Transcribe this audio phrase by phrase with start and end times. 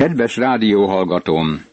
[0.00, 1.64] Kedves rádióhallgatóm!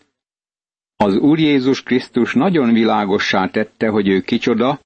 [0.96, 4.80] Az Úr Jézus Krisztus nagyon világossá tette, hogy ő kicsoda,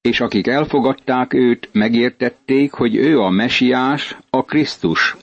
[0.00, 5.16] és akik elfogadták őt, megértették, hogy ő a mesiás, a Krisztus.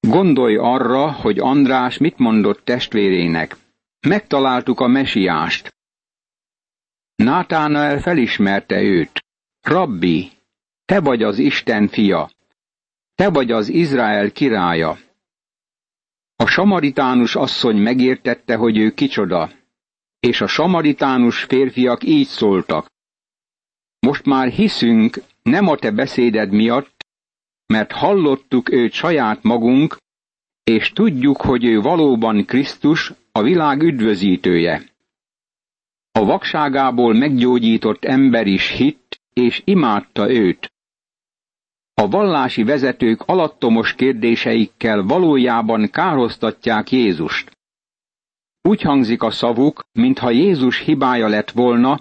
[0.00, 3.56] Gondolj arra, hogy András mit mondott testvérének.
[4.00, 5.76] Megtaláltuk a mesiást.
[7.14, 9.24] Nátánael felismerte őt.
[9.60, 10.30] Rabbi,
[10.84, 12.30] te vagy az Isten fia.
[13.14, 15.06] Te vagy az Izrael királya.
[16.42, 19.50] A samaritánus asszony megértette, hogy ő kicsoda,
[20.20, 22.86] és a samaritánus férfiak így szóltak.
[23.98, 27.04] Most már hiszünk, nem a te beszéded miatt,
[27.66, 29.96] mert hallottuk őt saját magunk,
[30.64, 34.92] és tudjuk, hogy ő valóban Krisztus, a világ üdvözítője.
[36.12, 40.72] A vakságából meggyógyított ember is hitt, és imádta őt.
[41.98, 47.58] A vallási vezetők alattomos kérdéseikkel valójában károztatják Jézust.
[48.62, 52.00] Úgy hangzik a szavuk, mintha Jézus hibája lett volna,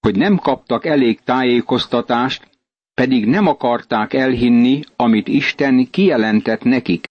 [0.00, 2.50] hogy nem kaptak elég tájékoztatást,
[2.94, 7.06] pedig nem akarták elhinni, amit Isten kijelentett nekik.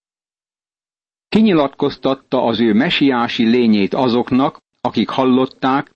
[1.30, 5.92] Kinyilatkoztatta az ő mesiási lényét azoknak, akik hallották,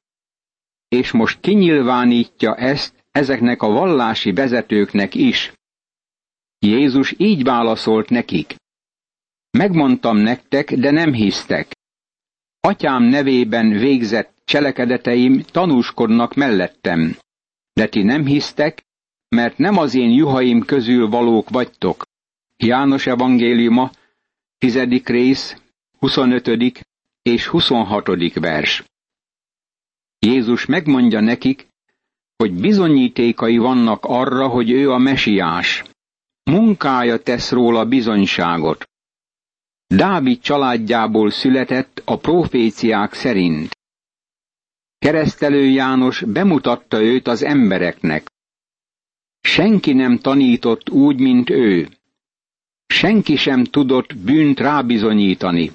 [0.87, 5.53] és most kinyilvánítja ezt ezeknek a vallási vezetőknek is.
[6.63, 8.55] Jézus így válaszolt nekik.
[9.51, 11.71] Megmondtam nektek, de nem hisztek.
[12.59, 17.17] Atyám nevében végzett cselekedeteim tanúskodnak mellettem,
[17.73, 18.85] de ti nem hisztek,
[19.29, 22.03] mert nem az én juhaim közül valók vagytok.
[22.57, 23.91] János evangéliuma,
[24.57, 25.61] tizedik rész,
[25.99, 26.83] 25.
[27.21, 28.33] és 26.
[28.33, 28.83] vers.
[30.19, 31.67] Jézus megmondja nekik,
[32.35, 35.83] hogy bizonyítékai vannak arra, hogy ő a mesiás.
[36.43, 38.89] Munkája tesz róla bizonyságot.
[39.87, 43.77] Dávid családjából született a proféciák szerint.
[44.99, 48.27] Keresztelő János bemutatta őt az embereknek.
[49.41, 51.89] Senki nem tanított úgy, mint ő.
[52.85, 55.71] Senki sem tudott bűnt rábizonyítani.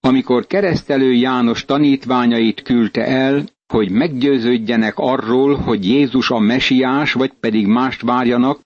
[0.00, 7.66] Amikor keresztelő János tanítványait küldte el, hogy meggyőződjenek arról, hogy Jézus a mesiás, vagy pedig
[7.66, 8.60] mást várjanak,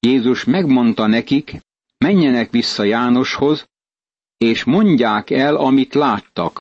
[0.00, 1.60] Jézus megmondta nekik,
[1.98, 3.68] menjenek vissza Jánoshoz,
[4.36, 6.60] és mondják el, amit láttak.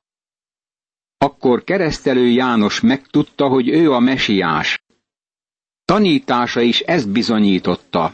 [1.18, 4.80] Akkor keresztelő János megtudta, hogy ő a mesiás.
[5.86, 8.14] Tanítása is ezt bizonyította.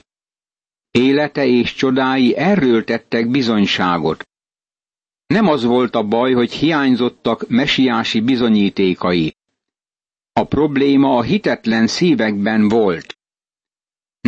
[0.92, 4.24] Élete és csodái erről tettek bizonyságot.
[5.26, 9.36] Nem az volt a baj, hogy hiányzottak mesiási bizonyítékai.
[10.34, 13.18] A probléma a hitetlen szívekben volt.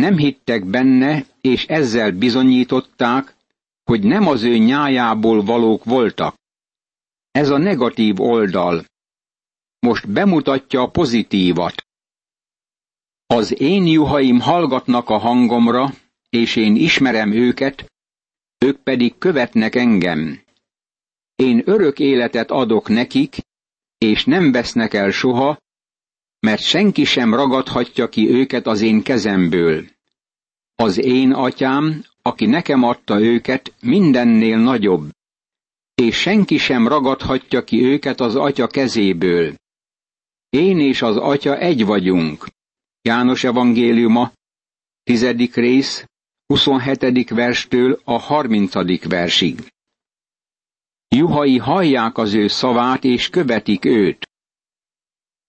[0.00, 3.34] Nem hittek benne, és ezzel bizonyították,
[3.84, 6.34] hogy nem az ő nyájából valók voltak.
[7.30, 8.84] Ez a negatív oldal.
[9.78, 11.86] Most bemutatja a pozitívat.
[13.26, 15.90] Az én juhaim hallgatnak a hangomra,
[16.28, 17.92] és én ismerem őket,
[18.58, 20.42] ők pedig követnek engem.
[21.34, 23.36] Én örök életet adok nekik,
[23.98, 25.58] és nem vesznek el soha,
[26.46, 29.84] mert senki sem ragadhatja ki őket az én kezemből.
[30.74, 35.10] Az én atyám, aki nekem adta őket, mindennél nagyobb,
[35.94, 39.54] és senki sem ragadhatja ki őket az atya kezéből.
[40.48, 42.46] Én és az atya egy vagyunk.
[43.02, 44.32] János evangéliuma,
[45.02, 46.04] tizedik rész,
[46.46, 47.30] 27.
[47.30, 49.08] verstől a 30.
[49.08, 49.66] versig.
[51.08, 54.25] Juhai hallják az ő szavát és követik őt.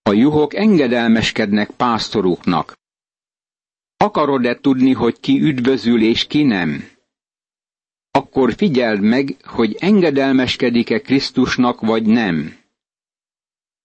[0.07, 2.77] A juhok engedelmeskednek pásztoruknak.
[3.97, 6.89] Akarod-e tudni, hogy ki üdvözül és ki nem?
[8.11, 12.57] Akkor figyeld meg, hogy engedelmeskedik-e Krisztusnak vagy nem.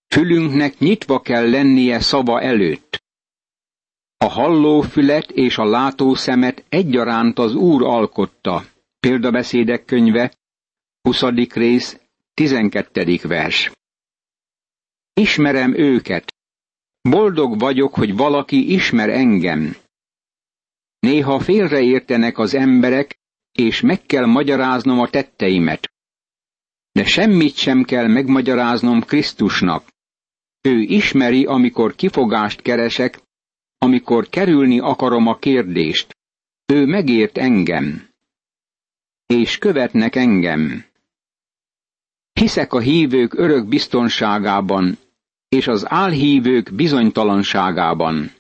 [0.09, 3.03] Fülünknek nyitva kell lennie szava előtt.
[4.16, 8.65] A hallófület és a látószemet egyaránt az Úr alkotta.
[9.00, 10.33] Példabeszédek könyve,
[11.00, 11.22] 20.
[11.54, 12.01] rész,
[12.34, 13.19] 12.
[13.22, 13.71] vers.
[15.14, 16.32] Ismerem őket.
[17.00, 19.76] Boldog vagyok, hogy valaki ismer engem.
[20.98, 23.18] Néha félreértenek az emberek,
[23.53, 25.92] és meg kell magyaráznom a tetteimet.
[26.92, 29.88] De semmit sem kell megmagyaráznom Krisztusnak.
[30.60, 33.20] Ő ismeri, amikor kifogást keresek,
[33.78, 36.16] amikor kerülni akarom a kérdést.
[36.66, 38.09] Ő megért engem.
[39.26, 40.84] És követnek engem.
[42.42, 44.98] Hiszek a hívők örök biztonságában,
[45.48, 48.33] és az álhívők bizonytalanságában.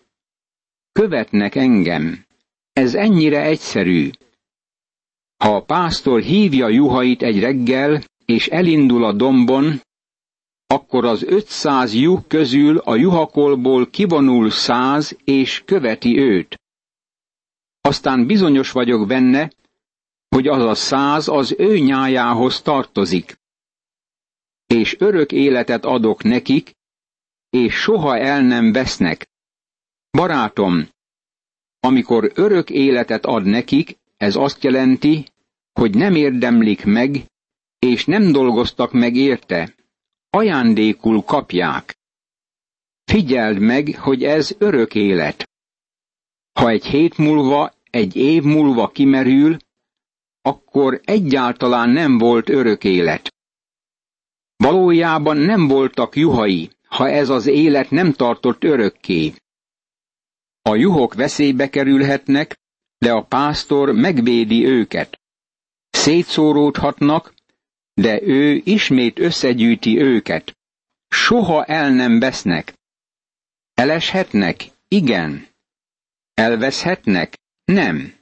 [0.92, 2.24] Követnek engem.
[2.72, 4.10] Ez ennyire egyszerű.
[5.44, 9.80] Ha a pásztor hívja juhait egy reggel, és elindul a dombon,
[10.66, 16.54] akkor az ötszáz juh közül a juhakolból kivonul száz, és követi őt.
[17.80, 19.50] Aztán bizonyos vagyok benne,
[20.28, 23.40] hogy az a száz az ő nyájához tartozik.
[24.72, 26.70] És örök életet adok nekik,
[27.50, 29.28] és soha el nem vesznek.
[30.10, 30.88] Barátom,
[31.80, 35.26] amikor örök életet ad nekik, ez azt jelenti,
[35.72, 37.26] hogy nem érdemlik meg,
[37.78, 39.74] és nem dolgoztak meg érte.
[40.30, 41.98] Ajándékul kapják.
[43.04, 45.48] Figyeld meg, hogy ez örök élet.
[46.52, 49.56] Ha egy hét múlva, egy év múlva kimerül,
[50.42, 53.30] akkor egyáltalán nem volt örök élet.
[54.62, 59.34] Valójában nem voltak juhai, ha ez az élet nem tartott örökké.
[60.62, 62.58] A juhok veszélybe kerülhetnek,
[62.98, 65.20] de a pásztor megvédi őket.
[65.90, 67.34] Szétszóródhatnak,
[67.94, 70.56] de ő ismét összegyűjti őket.
[71.08, 72.74] Soha el nem vesznek.
[73.74, 74.64] Eleshetnek?
[74.88, 75.46] Igen.
[76.34, 77.38] Elveszhetnek?
[77.64, 78.14] Nem.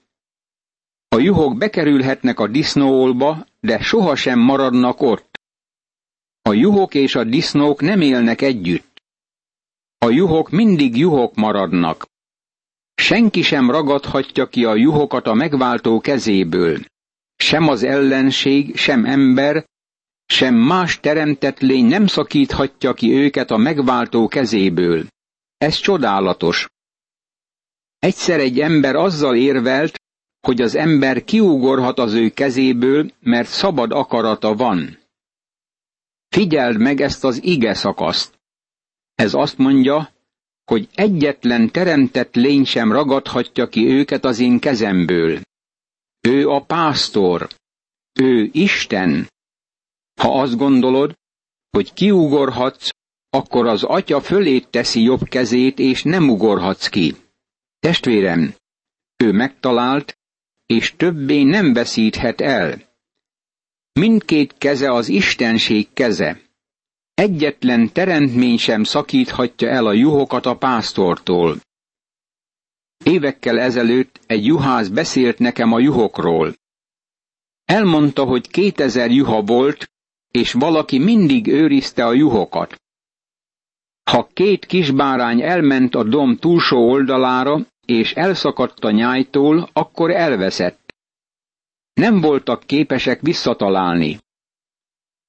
[1.08, 5.29] A juhok bekerülhetnek a disznóolba, de sohasem maradnak ott.
[6.50, 9.02] A juhok és a disznók nem élnek együtt.
[9.98, 12.06] A juhok mindig juhok maradnak.
[12.94, 16.78] Senki sem ragadhatja ki a juhokat a megváltó kezéből.
[17.36, 19.64] Sem az ellenség, sem ember,
[20.26, 25.06] sem más teremtett lény nem szakíthatja ki őket a megváltó kezéből.
[25.58, 26.68] Ez csodálatos.
[27.98, 30.00] Egyszer egy ember azzal érvelt,
[30.40, 34.99] hogy az ember kiugorhat az ő kezéből, mert szabad akarata van.
[36.30, 38.38] Figyeld meg ezt az ige szakaszt.
[39.14, 40.12] Ez azt mondja,
[40.64, 45.40] hogy egyetlen teremtett lény sem ragadhatja ki őket az én kezemből.
[46.20, 47.48] Ő a pásztor,
[48.12, 49.28] ő Isten.
[50.20, 51.14] Ha azt gondolod,
[51.70, 52.90] hogy kiugorhatsz,
[53.30, 57.16] akkor az atya fölét teszi jobb kezét, és nem ugorhatsz ki.
[57.78, 58.54] Testvérem,
[59.16, 60.18] ő megtalált,
[60.66, 62.89] és többé nem veszíthet el.
[64.00, 66.40] Mindkét keze az Istenség keze.
[67.14, 71.56] Egyetlen teremtmény sem szakíthatja el a juhokat a pásztortól.
[73.04, 76.54] Évekkel ezelőtt egy juhász beszélt nekem a juhokról.
[77.64, 79.90] Elmondta, hogy kétezer juha volt,
[80.30, 82.80] és valaki mindig őrizte a juhokat.
[84.10, 90.79] Ha két kisbárány elment a dom túlsó oldalára, és elszakadt a nyájtól, akkor elveszett.
[92.00, 94.18] Nem voltak képesek visszatalálni.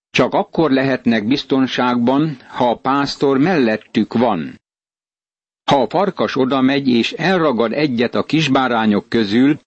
[0.10, 4.62] Csak akkor lehetnek biztonságban, ha a pásztor mellettük van.
[5.64, 9.60] Ha a farkas oda megy és elragad egyet a kisbárányok közül,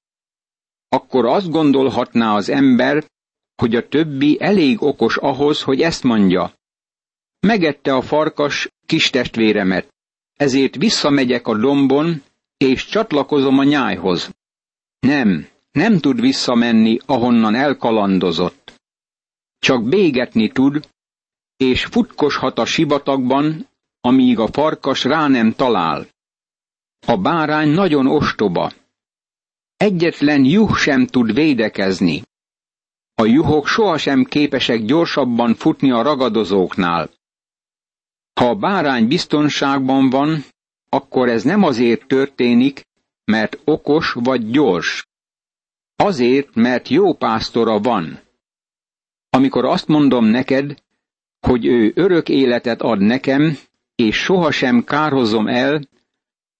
[0.88, 3.04] akkor azt gondolhatná az ember,
[3.56, 6.52] hogy a többi elég okos ahhoz, hogy ezt mondja.
[7.40, 9.94] Megette a farkas kis testvéremet,
[10.34, 12.22] ezért visszamegyek a dombon,
[12.56, 14.30] és csatlakozom a nyájhoz.
[15.00, 18.80] Nem, nem tud visszamenni, ahonnan elkalandozott.
[19.58, 20.88] Csak bégetni tud,
[21.56, 23.68] és futkoshat a sivatagban,
[24.00, 26.06] amíg a farkas rá nem talál.
[27.06, 28.72] A bárány nagyon ostoba.
[29.76, 32.22] Egyetlen juh sem tud védekezni.
[33.14, 37.10] A juhok sohasem képesek gyorsabban futni a ragadozóknál.
[38.40, 40.44] Ha a bárány biztonságban van,
[40.88, 42.80] akkor ez nem azért történik,
[43.24, 45.06] mert okos vagy gyors.
[45.96, 48.20] Azért, mert jó pásztora van.
[49.30, 50.82] Amikor azt mondom neked,
[51.40, 53.58] hogy ő örök életet ad nekem,
[53.94, 55.88] és sohasem kárhozom el,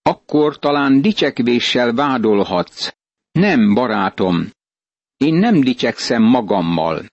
[0.03, 2.95] akkor talán dicsekvéssel vádolhatsz.
[3.33, 4.51] Nem, barátom,
[5.17, 7.07] én nem dicsekszem magammal.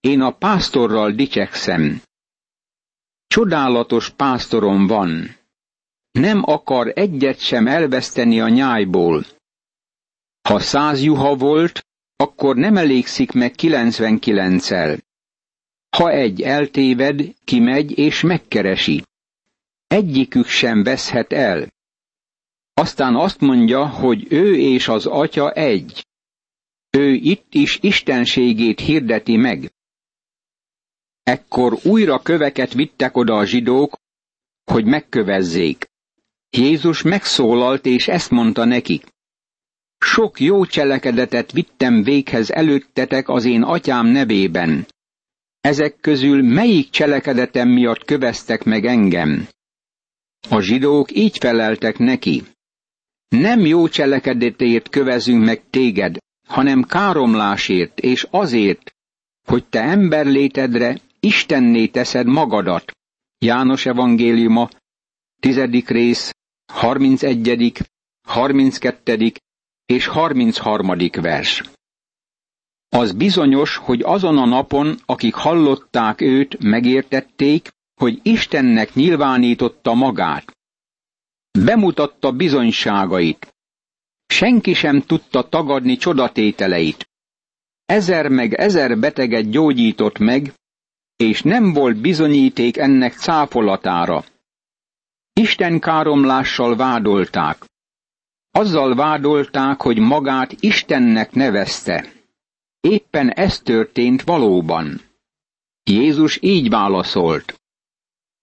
[0.00, 2.02] Én a pásztorral dicsekszem.
[3.26, 5.36] Csodálatos pásztorom van.
[6.10, 9.24] Nem akar egyet sem elveszteni a nyájból.
[10.46, 11.86] Ha száz juha volt,
[12.16, 14.98] akkor nem elégszik meg kilencvenkilenccel.
[15.96, 19.02] Ha egy eltéved, kimegy és megkeresi.
[19.86, 21.72] Egyikük sem veszhet el.
[22.74, 26.06] Aztán azt mondja, hogy ő és az atya egy.
[26.90, 29.72] Ő itt is istenségét hirdeti meg.
[31.22, 33.96] Ekkor újra köveket vittek oda a zsidók,
[34.64, 35.84] hogy megkövezzék.
[36.50, 39.14] Jézus megszólalt, és ezt mondta nekik.
[39.98, 44.86] Sok jó cselekedetet vittem véghez előttetek az én atyám nevében.
[45.60, 49.48] Ezek közül melyik cselekedetem miatt köveztek meg engem?
[50.48, 52.42] A zsidók így feleltek neki.
[53.28, 56.16] Nem jó cselekedetért kövezünk meg téged,
[56.48, 58.90] hanem káromlásért és azért,
[59.46, 62.90] hogy te emberlétedre Istenné teszed magadat.
[63.38, 64.68] János evangéliuma,
[65.40, 66.34] tizedik rész,
[66.72, 67.72] 31.,
[68.28, 69.32] 32.
[69.86, 70.96] és 33.
[71.20, 71.62] vers.
[72.88, 80.56] Az bizonyos, hogy azon a napon, akik hallották őt, megértették, hogy Istennek nyilvánította magát.
[81.64, 83.54] Bemutatta bizonyságait.
[84.26, 87.08] Senki sem tudta tagadni csodatételeit.
[87.84, 90.52] Ezer meg ezer beteget gyógyított meg,
[91.16, 94.24] és nem volt bizonyíték ennek cáfolatára.
[95.32, 97.64] Isten káromlással vádolták.
[98.56, 102.12] Azzal vádolták, hogy magát Istennek nevezte.
[102.80, 105.00] Éppen ez történt valóban.
[105.84, 107.60] Jézus így válaszolt.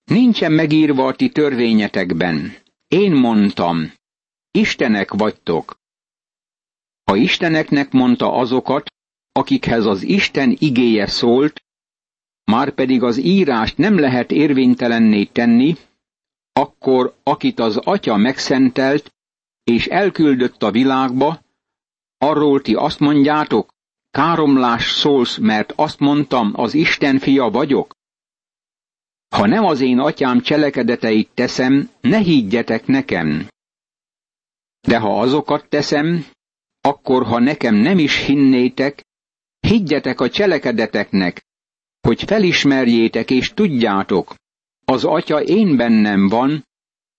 [0.03, 2.55] Nincsen megírva a ti törvényetekben.
[2.87, 3.93] Én mondtam,
[4.51, 5.79] Istenek vagytok.
[7.03, 8.91] Ha Isteneknek mondta azokat,
[9.31, 11.63] akikhez az Isten igéje szólt,
[12.43, 15.75] már pedig az írást nem lehet érvénytelenné tenni,
[16.51, 19.11] akkor akit az atya megszentelt,
[19.63, 21.41] és elküldött a világba,
[22.17, 23.73] arról ti azt mondjátok,
[24.11, 27.95] káromlás szólsz, mert azt mondtam, az Isten fia vagyok?
[29.35, 33.47] Ha nem az én atyám cselekedeteit teszem, ne higgyetek nekem.
[34.81, 36.25] De ha azokat teszem,
[36.81, 39.03] akkor ha nekem nem is hinnétek,
[39.59, 41.45] higgyetek a cselekedeteknek,
[42.01, 44.35] hogy felismerjétek és tudjátok,
[44.85, 46.67] az atya én bennem van,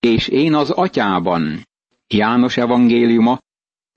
[0.01, 1.63] és én az atyában.
[2.06, 3.38] János evangéliuma,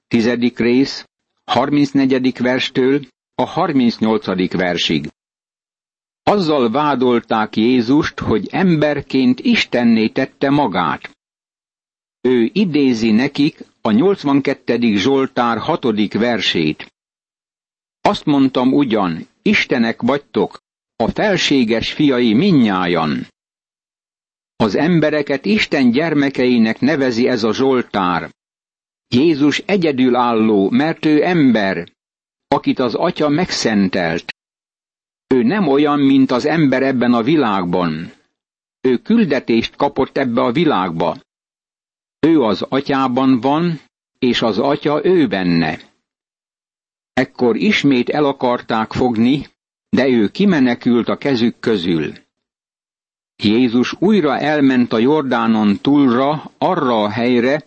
[0.08, 1.06] tizedik rész,
[1.44, 2.38] 34.
[2.38, 3.02] verstől
[3.36, 4.52] a 38.
[4.52, 5.10] versig.
[6.24, 11.18] Azzal vádolták Jézust, hogy emberként Istenné tette magát.
[12.22, 14.98] Ő idézi nekik a 82.
[14.98, 16.14] Zsoltár 6.
[16.14, 16.94] versét.
[18.02, 20.58] Azt mondtam ugyan, Istenek vagytok,
[20.96, 23.28] a felséges fiai minnyájan.
[24.60, 28.30] Az embereket Isten gyermekeinek nevezi ez a Zsoltár.
[29.08, 31.92] Jézus egyedülálló, mert ő ember,
[32.48, 34.34] akit az Atya megszentelt.
[35.28, 38.12] Ő nem olyan, mint az ember ebben a világban.
[38.82, 41.18] Ő küldetést kapott ebbe a világba.
[42.20, 43.82] Ő az atyában van,
[44.20, 45.80] és az atya ő benne.
[47.14, 49.48] Ekkor ismét el akarták fogni,
[49.90, 52.27] de ő kimenekült a kezük közül.
[53.44, 57.66] Jézus újra elment a Jordánon túlra, arra a helyre,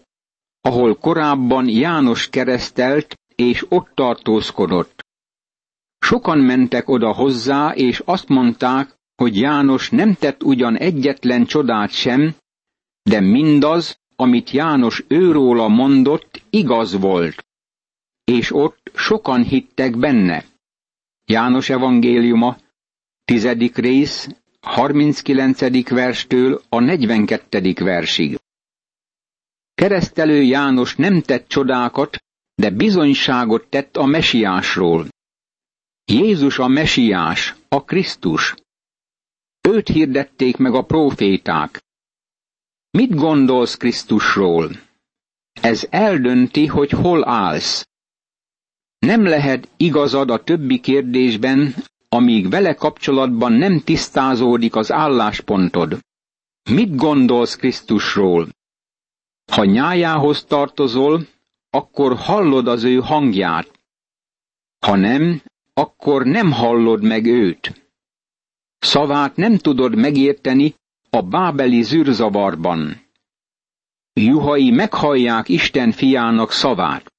[0.61, 5.05] ahol korábban János keresztelt, és ott tartózkodott.
[5.99, 12.35] Sokan mentek oda hozzá, és azt mondták, hogy János nem tett ugyan egyetlen csodát sem,
[13.03, 17.45] de mindaz, amit János őróla mondott, igaz volt.
[18.25, 20.45] És ott sokan hittek benne.
[21.25, 22.57] János evangéliuma,
[23.25, 24.29] tizedik rész,
[24.61, 25.88] 39.
[25.88, 27.73] verstől a 42.
[27.79, 28.38] versig.
[29.75, 32.17] Keresztelő János nem tett csodákat,
[32.55, 35.09] de bizonyságot tett a mesiásról.
[36.05, 38.55] Jézus a mesiás, a Krisztus.
[39.69, 41.81] Őt hirdették meg a próféták.
[42.90, 44.71] Mit gondolsz Krisztusról?
[45.52, 47.88] Ez eldönti, hogy hol állsz.
[48.99, 51.75] Nem lehet igazad a többi kérdésben,
[52.12, 55.99] amíg vele kapcsolatban nem tisztázódik az álláspontod.
[56.71, 58.49] Mit gondolsz Krisztusról?
[59.52, 61.26] Ha nyájához tartozol,
[61.71, 63.81] akkor hallod az ő hangját.
[64.87, 67.93] Ha nem, akkor nem hallod meg őt.
[68.79, 70.75] Szavát nem tudod megérteni
[71.11, 73.09] a bábeli zűrzavarban.
[74.12, 77.12] Juhai meghallják Isten fiának szavát.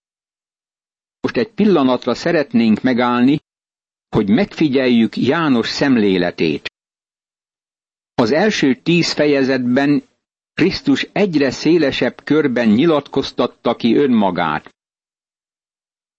[1.21, 3.39] Most egy pillanatra szeretnénk megállni,
[4.15, 6.69] hogy megfigyeljük János szemléletét.
[8.13, 10.03] Az első tíz fejezetben
[10.53, 14.69] Krisztus egyre szélesebb körben nyilatkoztatta ki önmagát.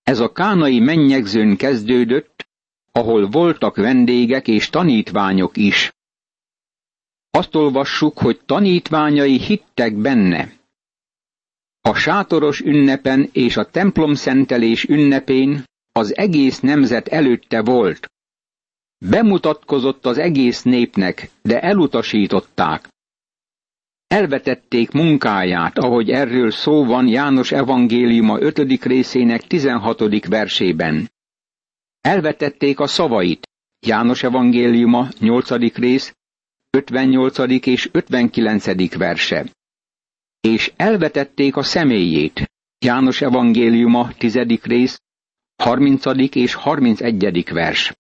[0.02, 2.46] Ez a kánai mennyegzőn kezdődött,
[2.92, 5.92] ahol voltak vendégek és tanítványok is.
[7.30, 10.52] Azt olvassuk, hogy tanítványai hittek benne.
[11.80, 18.10] A sátoros ünnepen és a templom szentelés ünnepén az egész nemzet előtte volt.
[18.98, 22.88] Bemutatkozott az egész népnek, de elutasították.
[24.06, 28.84] Elvetették munkáját, ahogy erről szó van János evangéliuma 5.
[28.84, 30.26] részének 16.
[30.26, 31.10] versében.
[32.00, 33.48] Elvetették a szavait,
[33.86, 35.76] János evangéliuma 8.
[35.76, 36.14] rész
[36.70, 37.66] 58.
[37.66, 38.96] és 59.
[38.96, 39.50] verse.
[40.40, 44.36] És elvetették a személyét, János evangéliuma 10.
[44.62, 45.00] rész
[45.62, 46.34] 30.
[46.34, 47.44] és 31.
[47.52, 47.92] vers.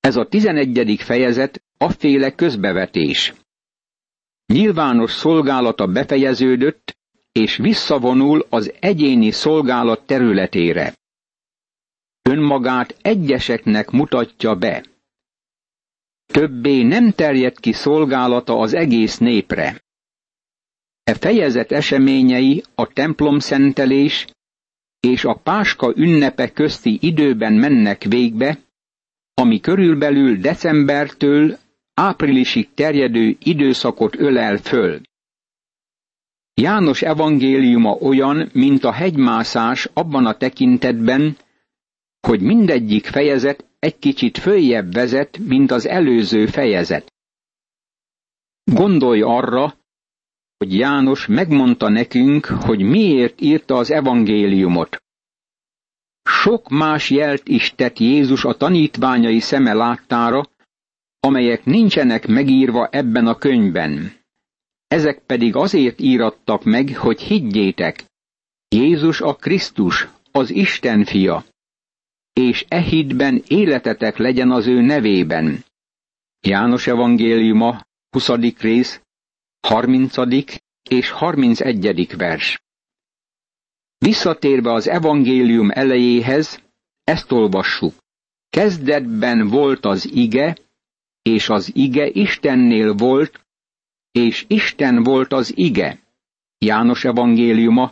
[0.00, 0.96] Ez a 11.
[1.00, 3.34] fejezet afféle közbevetés.
[4.46, 6.96] Nyilvános szolgálata befejeződött,
[7.32, 10.94] és visszavonul az egyéni szolgálat területére.
[12.22, 14.84] Önmagát egyeseknek mutatja be.
[16.26, 19.84] Többé nem terjed ki szolgálata az egész népre.
[21.04, 24.26] E fejezet eseményei a templom szentelés
[25.08, 28.58] és a páska ünnepe közti időben mennek végbe,
[29.34, 31.58] ami körülbelül decembertől
[31.94, 35.00] áprilisig terjedő időszakot ölel föl.
[36.54, 41.36] János evangéliuma olyan, mint a hegymászás abban a tekintetben,
[42.20, 47.12] hogy mindegyik fejezet egy kicsit följebb vezet, mint az előző fejezet.
[48.64, 49.74] Gondolj arra,
[50.62, 55.02] hogy János megmondta nekünk, hogy miért írta az evangéliumot.
[56.22, 60.42] Sok más jelt is tett Jézus a tanítványai szeme láttára,
[61.20, 64.12] amelyek nincsenek megírva ebben a könyvben.
[64.88, 68.04] Ezek pedig azért írattak meg, hogy higgyétek,
[68.68, 71.44] Jézus a Krisztus, az Isten fia,
[72.32, 75.64] és e hitben életetek legyen az ő nevében.
[76.40, 78.28] János evangéliuma, 20.
[78.58, 79.00] rész,
[79.62, 80.16] 30.
[80.90, 82.16] és 31.
[82.16, 82.62] vers.
[83.98, 86.62] Visszatérve az evangélium elejéhez,
[87.04, 87.94] ezt olvassuk.
[88.50, 90.56] Kezdetben volt az ige,
[91.22, 93.46] és az ige Istennél volt,
[94.10, 96.00] és Isten volt az ige.
[96.58, 97.90] János evangéliuma,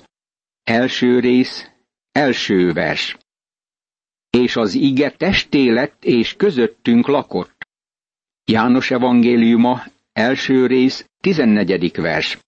[0.62, 1.70] első rész,
[2.12, 3.16] első vers.
[4.30, 7.66] És az ige testé lett és közöttünk lakott.
[8.44, 12.38] János evangéliuma, első rész, tizennegyedik vers.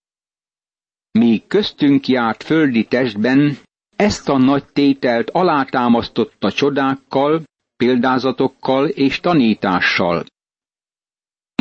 [1.10, 3.58] Míg köztünk járt földi testben,
[3.96, 7.42] ezt a nagy tételt alátámasztotta csodákkal,
[7.76, 10.24] példázatokkal és tanítással.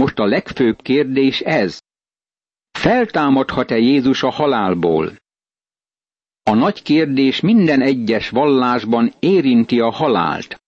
[0.02, 1.80] Most a legfőbb kérdés ez.
[2.72, 5.16] Feltámadhat-e Jézus a halálból?
[6.44, 10.62] A nagy kérdés minden egyes vallásban érinti a halált.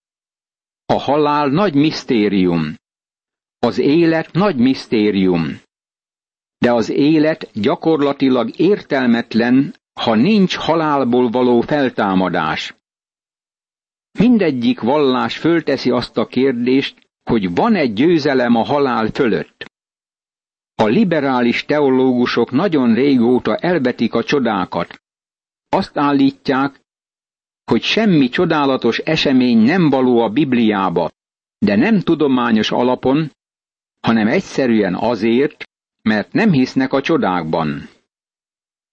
[0.86, 2.76] A halál nagy misztérium.
[3.60, 5.62] Az élet nagy misztérium.
[6.64, 12.76] De az élet gyakorlatilag értelmetlen, ha nincs halálból való feltámadás.
[14.20, 19.66] Mindegyik vallás fölteszi azt a kérdést, hogy van-e győzelem a halál fölött.
[20.76, 25.02] A liberális teológusok nagyon régóta elbetik a csodákat.
[25.70, 26.82] Azt állítják,
[27.64, 31.10] hogy semmi csodálatos esemény nem való a Bibliába,
[31.58, 33.32] de nem tudományos alapon,
[34.00, 35.72] hanem egyszerűen azért,
[36.04, 37.90] mert nem hisznek a csodákban.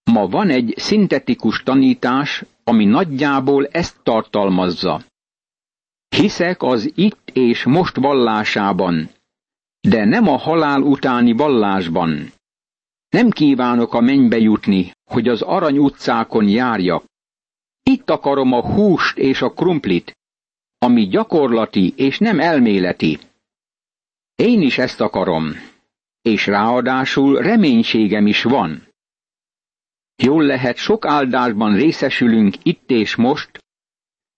[0.03, 5.03] Ma van egy szintetikus tanítás, ami nagyjából ezt tartalmazza.
[6.15, 9.09] Hiszek az itt és most vallásában,
[9.81, 12.31] de nem a halál utáni vallásban.
[13.09, 17.03] Nem kívánok a mennybe jutni, hogy az arany utcákon járjak.
[17.83, 20.17] Itt akarom a húst és a krumplit,
[20.77, 23.19] ami gyakorlati és nem elméleti.
[24.35, 25.53] Én is ezt akarom,
[26.21, 28.87] és ráadásul reménységem is van.
[30.15, 33.61] Jól lehet, sok áldásban részesülünk itt és most,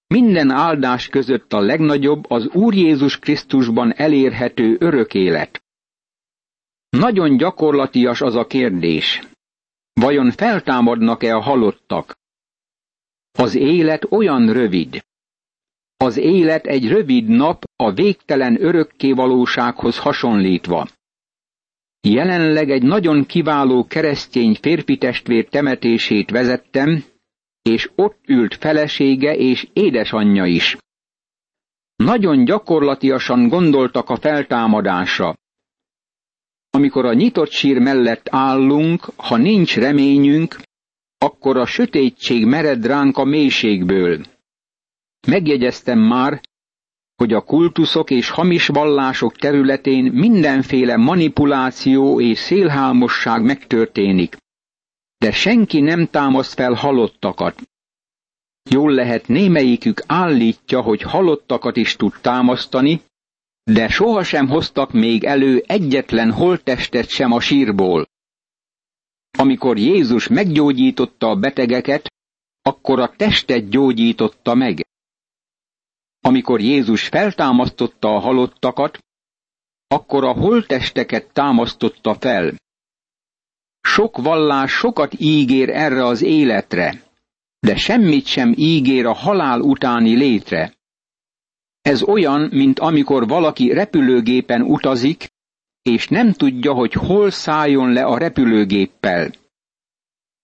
[0.08, 5.64] minden áldás között a legnagyobb az Úr Jézus Krisztusban elérhető örök élet.
[6.90, 9.22] Nagyon gyakorlatias az a kérdés.
[9.94, 12.16] Vajon feltámadnak-e a halottak?
[13.32, 15.06] Az élet olyan rövid.
[15.98, 20.88] Az élet egy rövid nap a végtelen örökkévalósághoz hasonlítva.
[22.08, 27.04] Jelenleg egy nagyon kiváló keresztény férfi testvér temetését vezettem,
[27.62, 30.78] és ott ült felesége és édesanyja is.
[31.96, 35.36] Nagyon gyakorlatiasan gondoltak a feltámadásra.
[36.70, 40.62] Amikor a nyitott sír mellett állunk, ha nincs reményünk,
[41.18, 44.26] akkor a sötétség mered ránk a mélységből.
[45.28, 46.42] Megjegyeztem már,
[47.16, 54.38] hogy a kultuszok és hamis vallások területén mindenféle manipuláció és szélhámosság megtörténik
[55.24, 57.62] de senki nem támaszt fel halottakat.
[58.70, 63.02] Jól lehet némelyikük állítja, hogy halottakat is tud támasztani,
[63.64, 68.06] de sohasem hoztak még elő egyetlen holttestet sem a sírból.
[69.38, 72.14] Amikor Jézus meggyógyította a betegeket,
[72.62, 74.86] akkor a testet gyógyította meg.
[76.26, 78.98] Amikor Jézus feltámasztotta a halottakat,
[79.88, 82.56] akkor a holttesteket támasztotta fel.
[83.82, 87.02] Sok vallás sokat ígér erre az életre.
[87.60, 90.74] de semmit sem ígér a halál utáni létre.
[91.82, 95.28] Ez olyan, mint amikor valaki repülőgépen utazik,
[95.82, 99.32] és nem tudja, hogy hol szálljon le a repülőgéppel.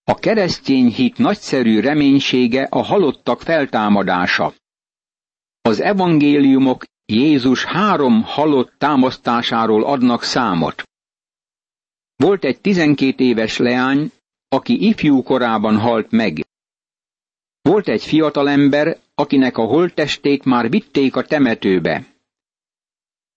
[0.04, 4.54] A keresztény hit nagyszerű reménysége a halottak feltámadása.
[5.70, 10.82] Az evangéliumok Jézus három halott támasztásáról adnak számot.
[12.16, 14.12] Volt egy tizenkét éves leány,
[14.48, 16.46] aki ifjú korában halt meg.
[17.62, 22.06] Volt egy fiatalember, akinek a holttestét már vitték a temetőbe.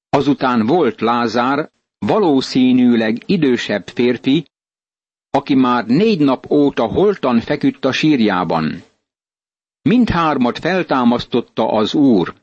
[0.10, 4.46] Azután volt Lázár, valószínűleg idősebb férfi,
[5.30, 8.84] aki már négy nap óta holtan feküdt a sírjában.
[9.89, 12.34] Mindhármat feltámasztotta az Úr.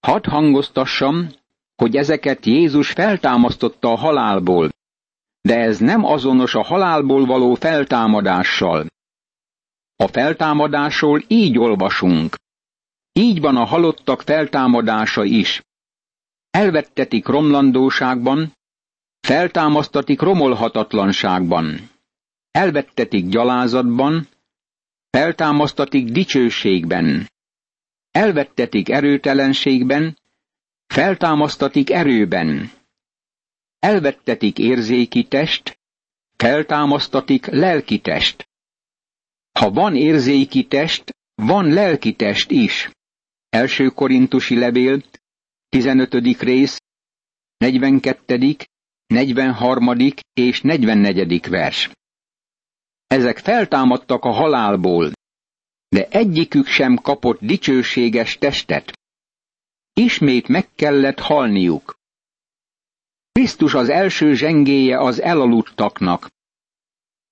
[0.00, 1.28] Hadd hangoztassam,
[1.74, 4.68] hogy ezeket Jézus feltámasztotta a halálból,
[5.40, 8.86] de ez nem azonos a halálból való feltámadással.
[9.96, 12.36] A feltámadásról így olvasunk.
[13.12, 15.62] Így van a halottak feltámadása is.
[16.50, 18.52] Elvettetik romlandóságban,
[19.20, 21.90] feltámasztatik romolhatatlanságban.
[22.50, 24.28] Elvettetik gyalázatban,
[25.16, 27.30] feltámasztatik dicsőségben.
[28.10, 30.18] Elvettetik erőtelenségben,
[30.86, 32.70] feltámasztatik erőben.
[33.78, 35.78] Elvettetik érzéki test,
[36.36, 38.48] feltámasztatik lelki test.
[39.58, 42.90] Ha van érzéki test, van lelki test is.
[43.48, 45.02] Első korintusi levél,
[45.68, 46.14] 15.
[46.40, 46.82] rész,
[47.56, 48.56] 42.,
[49.06, 49.96] 43.
[50.32, 51.48] és 44.
[51.48, 51.90] vers.
[53.06, 55.12] Ezek feltámadtak a halálból,
[55.88, 58.92] de egyikük sem kapott dicsőséges testet.
[59.92, 61.98] Ismét meg kellett halniuk.
[63.32, 66.28] Krisztus az első zsengéje az elaludtaknak.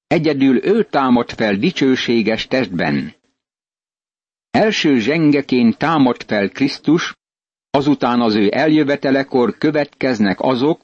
[0.07, 3.15] Egyedül ő támad fel dicsőséges testben.
[4.51, 7.15] Első zsengeként támad fel Krisztus,
[7.71, 10.83] azután az ő eljövetelekor következnek azok,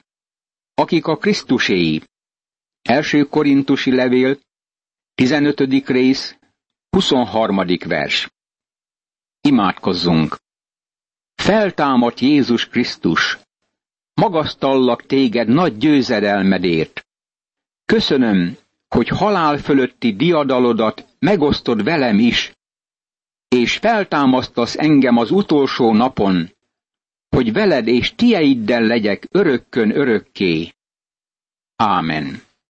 [0.75, 2.03] akik a Krisztuséi.
[2.83, 4.39] Első korintusi levél,
[5.21, 5.61] 15.
[5.87, 6.39] rész,
[6.91, 7.65] 23.
[7.87, 8.31] vers.
[9.41, 10.37] Imádkozzunk!
[11.35, 13.39] Feltámadt Jézus Krisztus!
[14.15, 17.07] Magasztallak téged nagy győzedelmedért!
[17.85, 18.57] Köszönöm,
[18.89, 22.53] hogy halál fölötti diadalodat megosztod velem is,
[23.49, 26.55] és feltámasztasz engem az utolsó napon,
[27.29, 30.75] hogy veled és tieiddel legyek örökkön örökké.
[31.77, 32.49] Ámen.